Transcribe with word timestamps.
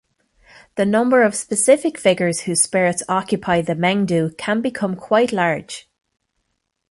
The 0.77 0.85
number 0.87 1.21
of 1.21 1.35
specific 1.35 1.95
figures 1.95 2.41
whose 2.41 2.63
spirits 2.63 3.03
occupy 3.07 3.61
the 3.61 3.75
"mengdu" 3.75 4.35
can 4.35 4.59
become 4.59 4.95
quite 4.95 5.31
large. 5.31 5.91